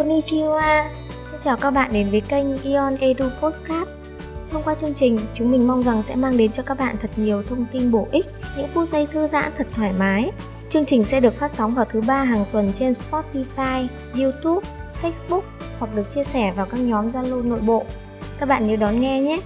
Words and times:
Konnichiwa 0.00 0.90
Xin 1.30 1.40
chào 1.44 1.56
các 1.56 1.70
bạn 1.70 1.92
đến 1.92 2.10
với 2.10 2.20
kênh 2.20 2.56
Ion 2.56 2.96
Edu 3.00 3.24
Postcard 3.40 3.90
Thông 4.50 4.62
qua 4.64 4.74
chương 4.74 4.94
trình, 4.94 5.16
chúng 5.34 5.50
mình 5.50 5.66
mong 5.66 5.82
rằng 5.82 6.02
sẽ 6.02 6.14
mang 6.14 6.36
đến 6.36 6.52
cho 6.52 6.62
các 6.62 6.78
bạn 6.78 6.96
thật 7.02 7.10
nhiều 7.16 7.42
thông 7.42 7.66
tin 7.72 7.90
bổ 7.90 8.06
ích, 8.12 8.26
những 8.56 8.68
phút 8.74 8.88
giây 8.88 9.06
thư 9.06 9.28
giãn 9.32 9.52
thật 9.58 9.66
thoải 9.72 9.92
mái. 9.92 10.30
Chương 10.70 10.84
trình 10.84 11.04
sẽ 11.04 11.20
được 11.20 11.34
phát 11.34 11.50
sóng 11.50 11.74
vào 11.74 11.84
thứ 11.84 12.00
ba 12.06 12.24
hàng 12.24 12.44
tuần 12.52 12.72
trên 12.74 12.92
Spotify, 12.92 13.86
YouTube, 14.18 14.68
Facebook 15.02 15.42
hoặc 15.78 15.90
được 15.96 16.14
chia 16.14 16.24
sẻ 16.24 16.52
vào 16.56 16.66
các 16.66 16.80
nhóm 16.80 17.10
Zalo 17.10 17.48
nội 17.48 17.60
bộ. 17.60 17.84
Các 18.40 18.48
bạn 18.48 18.66
nhớ 18.66 18.76
đón 18.80 19.00
nghe 19.00 19.20
nhé! 19.20 19.40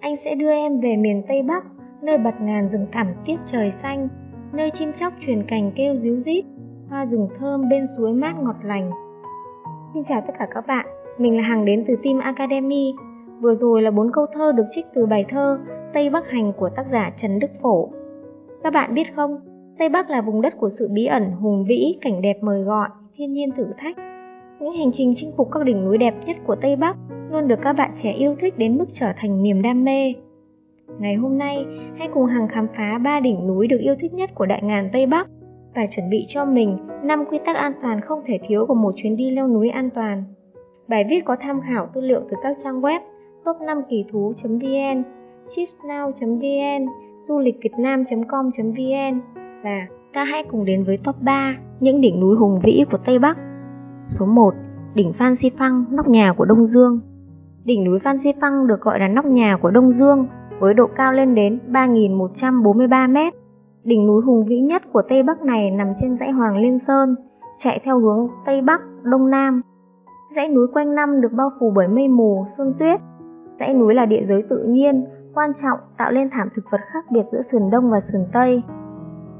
Anh 0.00 0.16
sẽ 0.24 0.34
đưa 0.34 0.50
em 0.50 0.80
về 0.80 0.96
miền 0.96 1.22
Tây 1.28 1.42
Bắc, 1.42 1.64
nơi 2.02 2.18
bật 2.18 2.40
ngàn 2.40 2.68
rừng 2.68 2.86
thẳm 2.92 3.06
tiết 3.26 3.36
trời 3.46 3.70
xanh, 3.70 4.08
nơi 4.52 4.70
chim 4.70 4.92
chóc 4.92 5.12
truyền 5.26 5.42
cành 5.42 5.70
kêu 5.76 5.96
ríu 5.96 6.16
rít, 6.16 6.44
hoa 6.88 7.06
rừng 7.06 7.28
thơm 7.38 7.68
bên 7.68 7.84
suối 7.96 8.12
mát 8.12 8.34
ngọt 8.42 8.56
lành. 8.62 8.90
Xin 9.94 10.02
chào 10.04 10.20
tất 10.20 10.32
cả 10.38 10.46
các 10.54 10.66
bạn, 10.66 10.86
mình 11.18 11.36
là 11.36 11.42
Hằng 11.42 11.64
đến 11.64 11.84
từ 11.88 11.96
Team 12.04 12.18
Academy. 12.18 12.92
Vừa 13.40 13.54
rồi 13.54 13.82
là 13.82 13.90
bốn 13.90 14.12
câu 14.12 14.26
thơ 14.34 14.52
được 14.52 14.66
trích 14.70 14.86
từ 14.94 15.06
bài 15.06 15.24
thơ 15.28 15.58
Tây 15.94 16.10
Bắc 16.10 16.30
Hành 16.30 16.52
của 16.52 16.70
tác 16.76 16.86
giả 16.92 17.10
Trần 17.16 17.38
Đức 17.38 17.50
Phổ. 17.62 17.88
Các 18.62 18.72
bạn 18.72 18.94
biết 18.94 19.16
không, 19.16 19.40
Tây 19.78 19.88
Bắc 19.88 20.10
là 20.10 20.20
vùng 20.20 20.42
đất 20.42 20.54
của 20.58 20.68
sự 20.68 20.88
bí 20.92 21.06
ẩn, 21.06 21.30
hùng 21.30 21.64
vĩ, 21.68 21.98
cảnh 22.00 22.22
đẹp 22.22 22.36
mời 22.42 22.62
gọi, 22.62 22.88
thiên 23.16 23.32
nhiên 23.32 23.50
thử 23.56 23.66
thách. 23.78 23.96
Những 24.60 24.74
hành 24.74 24.92
trình 24.92 25.12
chinh 25.16 25.32
phục 25.36 25.48
các 25.52 25.64
đỉnh 25.64 25.84
núi 25.84 25.98
đẹp 25.98 26.14
nhất 26.26 26.36
của 26.46 26.56
Tây 26.56 26.76
Bắc 26.76 26.96
luôn 27.30 27.48
được 27.48 27.58
các 27.62 27.72
bạn 27.72 27.90
trẻ 27.96 28.12
yêu 28.12 28.34
thích 28.40 28.58
đến 28.58 28.78
mức 28.78 28.86
trở 28.92 29.06
thành 29.16 29.42
niềm 29.42 29.62
đam 29.62 29.84
mê. 29.84 30.14
Ngày 31.00 31.14
hôm 31.14 31.38
nay, 31.38 31.66
hãy 31.98 32.08
cùng 32.14 32.26
Hằng 32.26 32.48
khám 32.48 32.66
phá 32.76 32.98
ba 32.98 33.20
đỉnh 33.20 33.46
núi 33.46 33.66
được 33.66 33.78
yêu 33.80 33.94
thích 34.00 34.14
nhất 34.14 34.30
của 34.34 34.46
đại 34.46 34.62
ngàn 34.62 34.90
Tây 34.92 35.06
Bắc 35.06 35.28
và 35.74 35.86
chuẩn 35.96 36.10
bị 36.10 36.24
cho 36.28 36.44
mình 36.44 36.76
5 37.02 37.24
quy 37.30 37.38
tắc 37.44 37.56
an 37.56 37.72
toàn 37.82 38.00
không 38.00 38.22
thể 38.26 38.38
thiếu 38.48 38.66
của 38.66 38.74
một 38.74 38.92
chuyến 38.96 39.16
đi 39.16 39.30
leo 39.30 39.48
núi 39.48 39.68
an 39.70 39.90
toàn. 39.90 40.24
Bài 40.88 41.04
viết 41.08 41.20
có 41.24 41.36
tham 41.40 41.60
khảo 41.60 41.88
tư 41.94 42.00
liệu 42.00 42.20
từ 42.30 42.36
các 42.42 42.56
trang 42.64 42.80
web 42.80 43.00
top5 43.44 43.82
kỳ 43.90 44.04
thú.vn, 44.12 45.02
chipnow.vn, 45.48 46.86
du 47.20 47.38
lịch 47.38 47.56
việt 47.62 47.72
nam.com.vn 47.78 49.20
và 49.64 49.86
ta 50.12 50.24
hãy 50.24 50.44
cùng 50.50 50.64
đến 50.64 50.84
với 50.84 50.98
top 51.04 51.16
3 51.22 51.56
những 51.80 52.00
đỉnh 52.00 52.20
núi 52.20 52.36
hùng 52.36 52.60
vĩ 52.62 52.84
của 52.90 52.98
Tây 53.06 53.18
Bắc. 53.18 53.36
Số 54.06 54.26
1. 54.26 54.54
Đỉnh 54.94 55.12
Phan 55.12 55.36
Xi 55.36 55.50
Phăng, 55.58 55.84
nóc 55.90 56.08
nhà 56.08 56.32
của 56.32 56.44
Đông 56.44 56.66
Dương. 56.66 57.00
Đỉnh 57.64 57.84
núi 57.84 57.98
Phan 57.98 58.18
Xi 58.18 58.32
Phăng 58.40 58.66
được 58.66 58.80
gọi 58.80 59.00
là 59.00 59.08
nóc 59.08 59.24
nhà 59.24 59.56
của 59.56 59.70
Đông 59.70 59.92
Dương 59.92 60.26
với 60.60 60.74
độ 60.74 60.86
cao 60.86 61.12
lên 61.12 61.34
đến 61.34 61.58
3.143 61.72 63.10
m. 63.10 63.36
Đỉnh 63.84 64.06
núi 64.06 64.22
hùng 64.22 64.44
vĩ 64.46 64.60
nhất 64.60 64.82
của 64.92 65.02
Tây 65.08 65.22
Bắc 65.22 65.42
này 65.42 65.70
nằm 65.70 65.92
trên 65.96 66.16
dãy 66.16 66.30
Hoàng 66.30 66.56
Liên 66.56 66.78
Sơn, 66.78 67.14
chạy 67.58 67.80
theo 67.84 67.98
hướng 67.98 68.28
Tây 68.44 68.62
Bắc, 68.62 68.80
Đông 69.02 69.30
Nam. 69.30 69.62
Dãy 70.36 70.48
núi 70.48 70.66
quanh 70.72 70.94
năm 70.94 71.20
được 71.20 71.32
bao 71.32 71.50
phủ 71.60 71.72
bởi 71.74 71.88
mây 71.88 72.08
mù, 72.08 72.44
sương 72.56 72.74
tuyết. 72.78 73.00
Dãy 73.58 73.74
núi 73.74 73.94
là 73.94 74.06
địa 74.06 74.22
giới 74.22 74.42
tự 74.42 74.62
nhiên, 74.62 75.00
quan 75.34 75.50
trọng 75.62 75.78
tạo 75.96 76.12
lên 76.12 76.30
thảm 76.30 76.48
thực 76.54 76.64
vật 76.70 76.80
khác 76.86 77.04
biệt 77.10 77.22
giữa 77.32 77.42
sườn 77.42 77.70
Đông 77.70 77.90
và 77.90 78.00
sườn 78.00 78.26
Tây. 78.32 78.62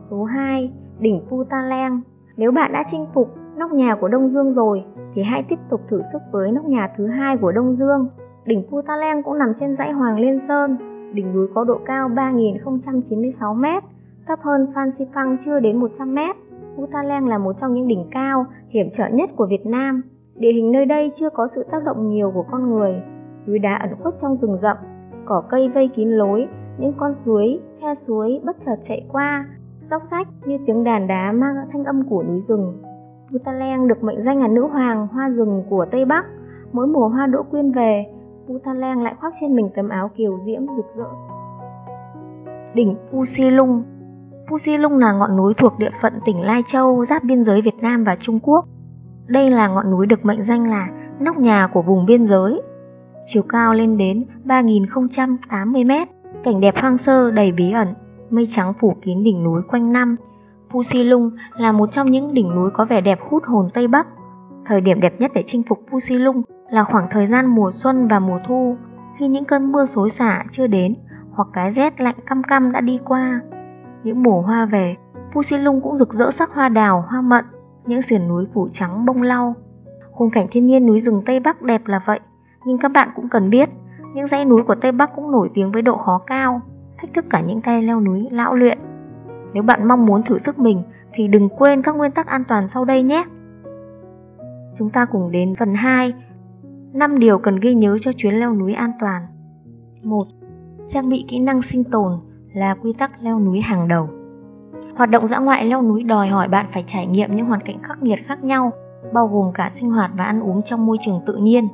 Số 0.05 0.25
2. 0.25 0.73
Đỉnh 0.99 1.21
Putaleng 1.29 2.01
Nếu 2.37 2.53
bạn 2.53 2.73
đã 2.73 2.83
chinh 2.87 3.07
phục 3.15 3.35
nóc 3.57 3.73
nhà 3.73 3.95
của 3.95 4.09
Đông 4.09 4.29
Dương 4.29 4.51
rồi, 4.53 4.85
thì 5.15 5.23
hãy 5.23 5.43
tiếp 5.49 5.59
tục 5.71 5.81
thử 5.89 6.03
sức 6.13 6.23
với 6.33 6.53
nóc 6.53 6.65
nhà 6.65 6.89
thứ 6.97 7.07
hai 7.07 7.37
của 7.37 7.53
Đông 7.53 7.75
Dương. 7.75 8.09
Đỉnh 8.45 8.67
Putaleng 8.71 9.23
cũng 9.23 9.39
nằm 9.39 9.53
trên 9.57 9.77
dãy 9.77 9.93
Hoàng 9.93 10.19
Liên 10.19 10.39
Sơn, 10.39 10.90
đỉnh 11.13 11.35
núi 11.35 11.47
có 11.55 11.65
độ 11.65 11.79
cao 11.87 12.09
3.096 12.09 13.55
m, 13.55 13.65
thấp 14.27 14.39
hơn 14.43 14.67
Phan 14.75 14.91
Xipang 14.91 15.37
chưa 15.41 15.61
đến 15.61 15.77
100 15.77 16.15
m. 16.15 16.19
Putaleng 16.77 17.27
là 17.27 17.39
một 17.39 17.53
trong 17.53 17.75
những 17.75 17.89
đỉnh 17.89 18.07
cao, 18.11 18.47
hiểm 18.69 18.89
trở 18.93 19.09
nhất 19.09 19.31
của 19.37 19.47
Việt 19.47 19.67
Nam. 19.67 20.03
Địa 20.35 20.53
hình 20.53 20.73
nơi 20.73 20.87
đây 20.87 21.11
chưa 21.15 21.31
có 21.31 21.47
sự 21.47 21.63
tác 21.71 21.85
động 21.85 22.11
nhiều 22.11 22.31
của 22.31 22.45
con 22.51 22.71
người. 22.71 23.03
Núi 23.47 23.59
đá 23.59 23.77
ẩn 23.77 23.91
khuất 24.03 24.15
trong 24.19 24.37
rừng 24.37 24.59
rậm, 24.63 24.77
cỏ 25.25 25.43
cây 25.51 25.69
vây 25.69 25.89
kín 25.89 26.09
lối, 26.09 26.49
những 26.79 26.93
con 26.97 27.15
suối, 27.15 27.61
khe 27.81 27.95
suối 27.95 28.41
bất 28.45 28.57
chợt 28.61 28.77
chạy 28.83 29.07
qua, 29.13 29.47
róc 29.85 30.07
rách 30.07 30.29
như 30.47 30.59
tiếng 30.67 30.85
đàn 30.85 31.07
đá 31.07 31.33
mang 31.33 31.55
thanh 31.73 31.85
âm 31.85 32.09
của 32.09 32.23
núi 32.23 32.41
rừng. 32.41 32.83
Putaleng 33.31 33.89
được 33.89 34.05
mệnh 34.05 34.25
danh 34.25 34.41
là 34.41 34.49
nữ 34.49 34.67
hoàng 34.67 35.07
hoa 35.07 35.29
rừng 35.29 35.65
của 35.71 35.87
Tây 35.91 36.05
Bắc. 36.05 36.27
Mỗi 36.73 36.87
mùa 36.87 37.09
hoa 37.09 37.27
đỗ 37.27 37.43
quyên 37.43 37.73
về, 37.73 38.07
Putaleng 38.51 39.03
lại 39.03 39.15
khoác 39.21 39.33
trên 39.41 39.57
mình 39.57 39.71
tấm 39.77 39.89
áo 39.89 40.11
kiều 40.17 40.39
diễm 40.41 40.63
rực 40.77 40.87
rỡ. 40.97 41.05
Đỉnh 42.75 42.97
Pusilung 43.13 43.83
Pusilung 44.49 44.99
là 44.99 45.13
ngọn 45.13 45.37
núi 45.37 45.55
thuộc 45.55 45.79
địa 45.79 45.91
phận 46.01 46.13
tỉnh 46.25 46.43
Lai 46.43 46.63
Châu 46.67 47.05
giáp 47.05 47.25
biên 47.25 47.45
giới 47.45 47.63
Việt 47.63 47.75
Nam 47.81 48.05
và 48.05 48.17
Trung 48.17 48.41
Quốc. 48.43 48.65
Đây 49.27 49.51
là 49.51 49.69
ngọn 49.69 49.91
núi 49.91 50.07
được 50.07 50.25
mệnh 50.25 50.45
danh 50.45 50.71
là 50.71 50.89
nóc 51.21 51.39
nhà 51.39 51.67
của 51.67 51.83
vùng 51.83 52.07
biên 52.07 52.27
giới. 52.27 52.63
Chiều 53.27 53.43
cao 53.43 53.75
lên 53.75 53.97
đến 53.97 54.25
3.080m, 54.45 56.07
cảnh 56.45 56.61
đẹp 56.61 56.75
hoang 56.77 56.99
sơ 56.99 57.31
đầy 57.31 57.53
bí 57.53 57.73
ẩn, 57.73 57.89
mây 58.31 58.47
trắng 58.51 58.73
phủ 58.81 58.95
kín 59.03 59.23
đỉnh 59.23 59.45
núi 59.45 59.63
quanh 59.69 59.93
năm. 59.93 60.17
Pusilung 60.71 61.31
là 61.57 61.73
một 61.73 61.93
trong 61.93 62.11
những 62.11 62.35
đỉnh 62.35 62.55
núi 62.55 62.71
có 62.75 62.85
vẻ 62.85 63.01
đẹp 63.01 63.19
hút 63.31 63.43
hồn 63.47 63.69
Tây 63.75 63.89
Bắc. 63.89 64.07
Thời 64.67 64.81
điểm 64.81 65.01
đẹp 65.01 65.21
nhất 65.21 65.31
để 65.35 65.43
chinh 65.47 65.63
phục 65.63 65.79
Pusilung 65.91 66.43
là 66.71 66.85
khoảng 66.85 67.07
thời 67.11 67.27
gian 67.27 67.47
mùa 67.47 67.71
xuân 67.71 68.09
và 68.09 68.19
mùa 68.19 68.39
thu, 68.47 68.77
khi 69.19 69.29
những 69.29 69.45
cơn 69.45 69.73
mưa 69.73 69.87
xối 69.87 70.11
xả 70.11 70.45
chưa 70.53 70.67
đến 70.67 70.95
hoặc 71.33 71.49
cái 71.53 71.73
rét 71.73 72.01
lạnh 72.01 72.17
căm 72.27 72.43
căm 72.43 72.73
đã 72.73 72.81
đi 72.81 72.99
qua. 73.05 73.41
Những 74.05 74.23
mùa 74.23 74.41
hoa 74.41 74.67
về, 74.67 74.97
Pusilung 75.33 75.81
cũng 75.81 75.97
rực 75.97 76.13
rỡ 76.13 76.31
sắc 76.31 76.55
hoa 76.55 76.69
đào, 76.69 77.05
hoa 77.09 77.21
mận, 77.21 77.45
những 77.87 78.03
sườn 78.03 78.29
núi 78.29 78.47
phủ 78.55 78.69
trắng 78.73 79.07
bông 79.07 79.23
lau. 79.23 79.55
Khung 80.13 80.31
cảnh 80.31 80.47
thiên 80.51 80.67
nhiên 80.67 80.87
núi 80.87 81.01
rừng 81.01 81.23
Tây 81.27 81.41
Bắc 81.41 81.63
đẹp 81.63 81.87
là 81.87 82.01
vậy, 82.07 82.21
nhưng 82.65 82.79
các 82.79 82.89
bạn 82.89 83.09
cũng 83.17 83.29
cần 83.29 83.51
biết, 83.51 83.69
những 84.15 84.27
dãy 84.27 84.45
núi 84.45 84.63
của 84.63 84.75
Tây 84.75 84.93
Bắc 84.93 85.11
cũng 85.17 85.31
nổi 85.31 85.51
tiếng 85.55 85.73
với 85.73 85.83
độ 85.83 85.97
khó 85.97 86.21
cao, 86.27 86.61
thách 86.99 87.15
thức 87.15 87.25
cả 87.31 87.41
những 87.41 87.61
tay 87.61 87.83
leo 87.83 88.01
núi 88.01 88.29
lão 88.31 88.55
luyện. 88.55 88.79
Nếu 89.53 89.63
bạn 89.63 89.89
mong 89.89 90.07
muốn 90.07 90.23
thử 90.23 90.39
sức 90.39 90.59
mình 90.59 90.83
thì 91.13 91.29
đừng 91.29 91.49
quên 91.49 91.83
các 91.83 91.97
nguyên 91.97 92.11
tắc 92.11 92.27
an 92.27 92.45
toàn 92.49 92.69
sau 92.69 92.85
đây 92.85 93.03
nhé. 93.03 93.25
Chúng 94.79 94.91
ta 94.91 95.05
cùng 95.05 95.31
đến 95.31 95.55
phần 95.59 95.75
2 95.75 96.13
5 96.93 97.19
điều 97.19 97.39
cần 97.39 97.61
ghi 97.61 97.75
nhớ 97.75 97.99
cho 98.01 98.13
chuyến 98.13 98.35
leo 98.35 98.55
núi 98.55 98.75
an 98.75 98.91
toàn 99.01 99.23
1. 100.03 100.27
Trang 100.89 101.09
bị 101.09 101.25
kỹ 101.29 101.39
năng 101.39 101.63
sinh 101.63 101.85
tồn 101.85 102.13
là 102.53 102.75
quy 102.75 102.93
tắc 102.93 103.23
leo 103.23 103.41
núi 103.41 103.61
hàng 103.61 103.89
đầu 103.89 104.09
Hoạt 104.97 105.11
động 105.11 105.27
dã 105.27 105.39
ngoại 105.39 105.65
leo 105.65 105.83
núi 105.83 106.03
đòi 106.03 106.29
hỏi 106.29 106.49
bạn 106.49 106.67
phải 106.73 106.85
trải 106.87 107.07
nghiệm 107.07 107.35
những 107.35 107.47
hoàn 107.47 107.61
cảnh 107.61 107.79
khắc 107.83 108.03
nghiệt 108.03 108.19
khác 108.27 108.45
nhau 108.45 108.71
bao 109.13 109.27
gồm 109.27 109.53
cả 109.55 109.69
sinh 109.69 109.91
hoạt 109.91 110.11
và 110.17 110.25
ăn 110.25 110.41
uống 110.41 110.63
trong 110.63 110.87
môi 110.87 110.97
trường 111.01 111.21
tự 111.27 111.37
nhiên. 111.37 111.69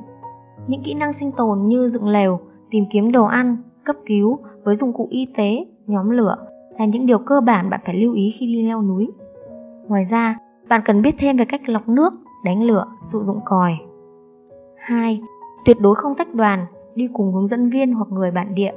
Những 0.67 0.83
kỹ 0.83 0.93
năng 0.93 1.13
sinh 1.13 1.31
tồn 1.31 1.67
như 1.67 1.87
dựng 1.87 2.07
lều, 2.07 2.39
tìm 2.71 2.83
kiếm 2.91 3.11
đồ 3.11 3.25
ăn, 3.25 3.57
cấp 3.83 3.95
cứu 4.05 4.39
với 4.63 4.75
dụng 4.75 4.93
cụ 4.93 5.07
y 5.11 5.27
tế, 5.37 5.65
nhóm 5.87 6.09
lửa 6.09 6.35
là 6.79 6.85
những 6.85 7.05
điều 7.05 7.19
cơ 7.19 7.41
bản 7.41 7.69
bạn 7.69 7.79
phải 7.85 7.95
lưu 7.95 8.13
ý 8.13 8.35
khi 8.39 8.45
đi 8.45 8.67
leo 8.67 8.81
núi. 8.81 9.07
Ngoài 9.87 10.05
ra, 10.05 10.37
bạn 10.69 10.81
cần 10.85 11.01
biết 11.01 11.15
thêm 11.17 11.37
về 11.37 11.45
cách 11.45 11.69
lọc 11.69 11.89
nước, 11.89 12.13
đánh 12.43 12.63
lửa, 12.63 12.85
sử 13.01 13.23
dụng 13.23 13.39
còi. 13.45 13.77
2. 14.77 15.21
Tuyệt 15.65 15.77
đối 15.79 15.95
không 15.95 16.15
tách 16.15 16.35
đoàn, 16.35 16.65
đi 16.95 17.09
cùng 17.13 17.33
hướng 17.33 17.47
dẫn 17.47 17.69
viên 17.69 17.93
hoặc 17.93 18.07
người 18.11 18.31
bản 18.31 18.55
địa. 18.55 18.73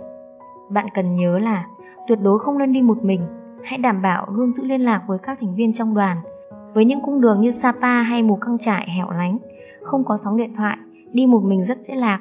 Bạn 0.71 0.87
cần 0.95 1.17
nhớ 1.17 1.39
là 1.39 1.67
tuyệt 2.09 2.19
đối 2.23 2.39
không 2.39 2.59
nên 2.59 2.73
đi 2.73 2.83
một 2.83 3.05
mình, 3.05 3.21
hãy 3.63 3.79
đảm 3.79 4.03
bảo 4.03 4.27
luôn 4.31 4.53
giữ 4.53 4.65
liên 4.65 4.81
lạc 4.81 5.03
với 5.07 5.19
các 5.19 5.39
thành 5.41 5.55
viên 5.55 5.73
trong 5.73 5.95
đoàn. 5.95 6.17
Với 6.75 6.85
những 6.85 7.01
cung 7.01 7.21
đường 7.21 7.41
như 7.41 7.51
Sapa 7.51 8.03
hay 8.03 8.23
mù 8.23 8.37
căng 8.37 8.59
trải 8.59 8.91
hẻo 8.91 9.11
lánh, 9.11 9.39
không 9.83 10.05
có 10.05 10.17
sóng 10.17 10.37
điện 10.37 10.55
thoại, 10.55 10.77
đi 11.13 11.27
một 11.27 11.43
mình 11.45 11.65
rất 11.65 11.77
dễ 11.77 11.95
lạc. 11.95 12.21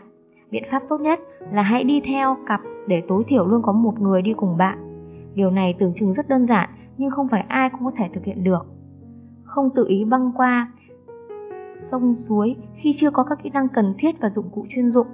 Biện 0.51 0.63
pháp 0.71 0.83
tốt 0.89 1.01
nhất 1.01 1.19
là 1.51 1.61
hãy 1.61 1.83
đi 1.83 2.01
theo 2.05 2.37
cặp 2.47 2.61
để 2.87 3.03
tối 3.07 3.23
thiểu 3.27 3.47
luôn 3.47 3.61
có 3.61 3.71
một 3.71 3.99
người 3.99 4.21
đi 4.21 4.33
cùng 4.33 4.57
bạn. 4.57 4.77
Điều 5.35 5.51
này 5.51 5.75
tưởng 5.79 5.93
chừng 5.95 6.13
rất 6.13 6.29
đơn 6.29 6.45
giản 6.45 6.69
nhưng 6.97 7.11
không 7.11 7.27
phải 7.27 7.45
ai 7.47 7.69
cũng 7.69 7.85
có 7.85 7.91
thể 7.95 8.09
thực 8.13 8.23
hiện 8.25 8.43
được. 8.43 8.65
Không 9.43 9.69
tự 9.75 9.85
ý 9.87 10.05
băng 10.05 10.31
qua 10.35 10.71
sông 11.79 12.15
suối 12.15 12.55
khi 12.73 12.93
chưa 12.97 13.11
có 13.11 13.23
các 13.23 13.39
kỹ 13.43 13.49
năng 13.53 13.69
cần 13.69 13.93
thiết 13.97 14.19
và 14.19 14.29
dụng 14.29 14.49
cụ 14.51 14.65
chuyên 14.69 14.89
dụng. 14.89 15.07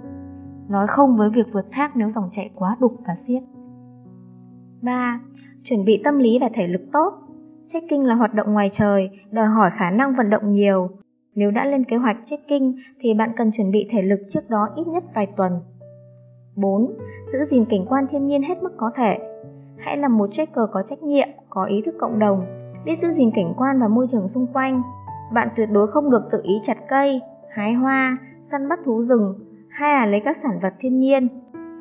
Nói 0.69 0.87
không 0.87 1.17
với 1.17 1.29
việc 1.29 1.47
vượt 1.53 1.65
thác 1.71 1.95
nếu 1.95 2.09
dòng 2.09 2.29
chảy 2.31 2.49
quá 2.55 2.77
đục 2.79 2.91
và 3.07 3.15
xiết. 3.15 3.43
3. 4.81 5.19
Chuẩn 5.63 5.85
bị 5.85 6.01
tâm 6.03 6.19
lý 6.19 6.39
và 6.41 6.49
thể 6.53 6.67
lực 6.67 6.81
tốt. 6.93 7.13
Trekking 7.67 8.03
là 8.03 8.15
hoạt 8.15 8.33
động 8.33 8.53
ngoài 8.53 8.69
trời, 8.69 9.09
đòi 9.31 9.47
hỏi 9.47 9.71
khả 9.77 9.91
năng 9.91 10.15
vận 10.15 10.29
động 10.29 10.51
nhiều. 10.51 10.89
Nếu 11.35 11.51
đã 11.51 11.65
lên 11.65 11.83
kế 11.83 11.97
hoạch 11.97 12.17
trekking 12.25 12.71
thì 12.99 13.13
bạn 13.13 13.31
cần 13.37 13.51
chuẩn 13.51 13.71
bị 13.71 13.87
thể 13.91 14.01
lực 14.01 14.19
trước 14.29 14.49
đó 14.49 14.67
ít 14.75 14.87
nhất 14.87 15.03
vài 15.15 15.27
tuần. 15.37 15.51
4. 16.55 16.93
Giữ 17.33 17.39
gìn 17.49 17.65
cảnh 17.65 17.85
quan 17.89 18.07
thiên 18.07 18.25
nhiên 18.25 18.43
hết 18.43 18.63
mức 18.63 18.73
có 18.77 18.91
thể. 18.95 19.19
Hãy 19.77 19.97
là 19.97 20.07
một 20.07 20.27
trekker 20.31 20.65
có 20.71 20.81
trách 20.81 21.03
nhiệm, 21.03 21.27
có 21.49 21.65
ý 21.65 21.81
thức 21.85 21.95
cộng 21.99 22.19
đồng, 22.19 22.45
biết 22.85 22.99
giữ 22.99 23.11
gìn 23.11 23.31
cảnh 23.35 23.53
quan 23.57 23.79
và 23.81 23.87
môi 23.87 24.07
trường 24.09 24.27
xung 24.27 24.47
quanh, 24.53 24.81
bạn 25.33 25.47
tuyệt 25.55 25.69
đối 25.71 25.87
không 25.87 26.11
được 26.11 26.23
tự 26.31 26.39
ý 26.43 26.59
chặt 26.63 26.77
cây, 26.89 27.21
hái 27.49 27.73
hoa, 27.73 28.17
săn 28.41 28.69
bắt 28.69 28.79
thú 28.85 29.01
rừng 29.01 29.35
hay 29.69 29.93
là 29.93 30.05
lấy 30.05 30.19
các 30.19 30.37
sản 30.37 30.59
vật 30.61 30.73
thiên 30.79 30.99
nhiên. 30.99 31.27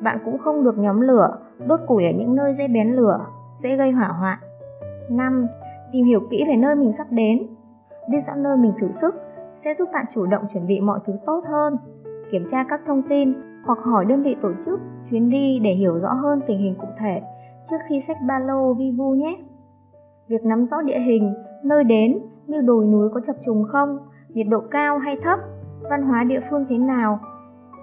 Bạn 0.03 0.19
cũng 0.25 0.37
không 0.37 0.63
được 0.63 0.77
nhóm 0.77 1.01
lửa, 1.01 1.37
đốt 1.67 1.79
củi 1.87 2.05
ở 2.05 2.11
những 2.11 2.35
nơi 2.35 2.53
dễ 2.53 2.67
bén 2.67 2.87
lửa, 2.87 3.25
dễ 3.63 3.75
gây 3.75 3.91
hỏa 3.91 4.07
hoạn. 4.07 4.39
5. 5.09 5.47
Tìm 5.91 6.05
hiểu 6.05 6.19
kỹ 6.31 6.45
về 6.47 6.55
nơi 6.55 6.75
mình 6.75 6.91
sắp 6.91 7.07
đến. 7.09 7.47
Biết 8.09 8.19
rõ 8.27 8.35
nơi 8.35 8.57
mình 8.57 8.73
thử 8.79 8.91
sức 8.91 9.15
sẽ 9.55 9.73
giúp 9.73 9.89
bạn 9.93 10.05
chủ 10.13 10.25
động 10.25 10.43
chuẩn 10.53 10.67
bị 10.67 10.79
mọi 10.79 10.99
thứ 11.05 11.13
tốt 11.25 11.43
hơn. 11.47 11.77
Kiểm 12.31 12.45
tra 12.49 12.63
các 12.63 12.81
thông 12.85 13.01
tin 13.09 13.33
hoặc 13.65 13.79
hỏi 13.79 14.05
đơn 14.05 14.23
vị 14.23 14.35
tổ 14.41 14.51
chức 14.65 14.79
chuyến 15.09 15.29
đi 15.29 15.59
để 15.59 15.71
hiểu 15.71 15.99
rõ 15.99 16.13
hơn 16.13 16.41
tình 16.47 16.59
hình 16.59 16.75
cụ 16.75 16.87
thể 16.99 17.21
trước 17.69 17.77
khi 17.87 18.01
xách 18.01 18.17
ba 18.27 18.39
lô 18.39 18.73
vi 18.73 18.91
vu 18.91 19.13
nhé. 19.13 19.37
Việc 20.27 20.45
nắm 20.45 20.65
rõ 20.65 20.81
địa 20.81 20.99
hình, 20.99 21.33
nơi 21.63 21.83
đến 21.83 22.19
như 22.47 22.61
đồi 22.61 22.85
núi 22.85 23.09
có 23.13 23.19
chập 23.19 23.35
trùng 23.45 23.63
không, 23.71 23.97
nhiệt 24.29 24.47
độ 24.49 24.59
cao 24.71 24.97
hay 24.97 25.17
thấp, 25.23 25.39
văn 25.89 26.01
hóa 26.01 26.23
địa 26.23 26.39
phương 26.49 26.65
thế 26.69 26.77
nào. 26.77 27.19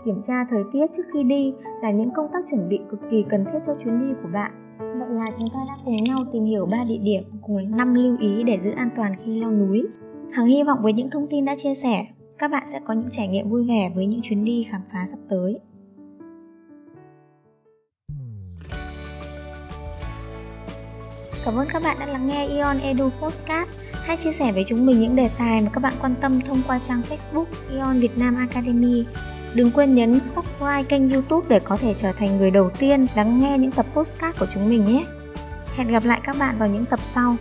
Kiểm 0.05 0.21
tra 0.23 0.45
thời 0.51 0.65
tiết 0.73 0.87
trước 0.97 1.03
khi 1.13 1.23
đi 1.25 1.55
là 1.83 1.91
những 1.91 2.11
công 2.11 2.27
tác 2.33 2.45
chuẩn 2.51 2.69
bị 2.69 2.81
cực 2.91 3.01
kỳ 3.11 3.25
cần 3.31 3.45
thiết 3.45 3.59
cho 3.67 3.75
chuyến 3.75 4.01
đi 4.01 4.15
của 4.23 4.29
bạn. 4.33 4.53
Vậy 4.79 5.09
là 5.11 5.25
chúng 5.39 5.49
ta 5.55 5.59
đã 5.69 5.77
cùng 5.85 5.97
nhau 5.97 6.19
tìm 6.33 6.45
hiểu 6.45 6.67
3 6.67 6.85
địa 6.89 6.99
điểm 7.03 7.23
cùng 7.43 7.77
5 7.77 7.95
lưu 7.95 8.17
ý 8.21 8.43
để 8.43 8.59
giữ 8.63 8.71
an 8.71 8.91
toàn 8.97 9.13
khi 9.25 9.41
leo 9.41 9.51
núi. 9.51 9.87
Hằng 10.33 10.47
hy 10.47 10.63
vọng 10.63 10.79
với 10.83 10.93
những 10.93 11.11
thông 11.11 11.27
tin 11.31 11.45
đã 11.45 11.55
chia 11.59 11.75
sẻ, 11.75 12.07
các 12.39 12.51
bạn 12.51 12.63
sẽ 12.67 12.81
có 12.85 12.95
những 12.95 13.11
trải 13.13 13.29
nghiệm 13.29 13.51
vui 13.51 13.67
vẻ 13.69 13.93
với 13.95 14.07
những 14.07 14.21
chuyến 14.23 14.45
đi 14.45 14.67
khám 14.71 14.81
phá 14.93 15.05
sắp 15.11 15.19
tới. 15.29 15.61
Cảm 21.45 21.57
ơn 21.57 21.67
các 21.73 21.83
bạn 21.85 21.97
đã 22.01 22.07
lắng 22.07 22.29
nghe 22.29 22.47
Ion 22.47 22.79
Edu 22.79 23.09
Postcard. 23.23 23.82
Hãy 24.03 24.17
chia 24.17 24.33
sẻ 24.33 24.53
với 24.53 24.65
chúng 24.65 24.87
mình 24.87 25.01
những 25.01 25.17
đề 25.17 25.31
tài 25.39 25.61
mà 25.61 25.71
các 25.73 25.81
bạn 25.81 25.93
quan 26.01 26.15
tâm 26.21 26.41
thông 26.41 26.63
qua 26.67 26.79
trang 26.79 27.03
Facebook 27.11 27.45
Ion 27.71 28.01
Việt 28.01 28.19
Nam 28.19 28.37
Academy. 28.37 29.05
Đừng 29.55 29.71
quên 29.71 29.95
nhấn 29.95 30.21
subscribe 30.27 30.83
kênh 30.89 31.11
youtube 31.11 31.47
để 31.49 31.61
có 31.61 31.77
thể 31.77 31.95
trở 31.95 32.13
thành 32.13 32.39
người 32.39 32.51
đầu 32.51 32.71
tiên 32.79 33.07
lắng 33.15 33.39
nghe 33.39 33.59
những 33.59 33.71
tập 33.71 33.87
postcard 33.95 34.39
của 34.39 34.47
chúng 34.55 34.69
mình 34.69 34.85
nhé. 34.85 35.05
Hẹn 35.77 35.89
gặp 35.89 36.05
lại 36.05 36.21
các 36.25 36.37
bạn 36.39 36.59
vào 36.59 36.69
những 36.69 36.85
tập 36.85 37.01
sau. 37.15 37.37